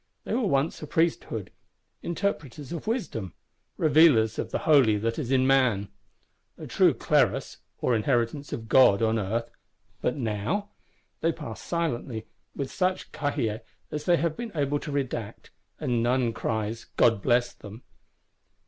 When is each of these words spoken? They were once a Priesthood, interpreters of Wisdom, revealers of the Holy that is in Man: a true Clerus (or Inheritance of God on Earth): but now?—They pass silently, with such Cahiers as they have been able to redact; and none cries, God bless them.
They 0.23 0.33
were 0.33 0.47
once 0.47 0.81
a 0.81 0.87
Priesthood, 0.87 1.51
interpreters 2.01 2.71
of 2.71 2.87
Wisdom, 2.87 3.35
revealers 3.77 4.39
of 4.39 4.49
the 4.49 4.57
Holy 4.65 4.97
that 4.97 5.19
is 5.19 5.31
in 5.31 5.45
Man: 5.45 5.89
a 6.57 6.65
true 6.65 6.95
Clerus 6.95 7.57
(or 7.81 7.95
Inheritance 7.95 8.51
of 8.51 8.67
God 8.67 9.03
on 9.03 9.19
Earth): 9.19 9.51
but 10.01 10.15
now?—They 10.17 11.33
pass 11.33 11.61
silently, 11.61 12.25
with 12.55 12.71
such 12.71 13.11
Cahiers 13.11 13.61
as 13.91 14.05
they 14.05 14.17
have 14.17 14.35
been 14.35 14.51
able 14.55 14.79
to 14.79 14.91
redact; 14.91 15.51
and 15.79 16.01
none 16.01 16.33
cries, 16.33 16.85
God 16.97 17.21
bless 17.21 17.53
them. 17.53 17.83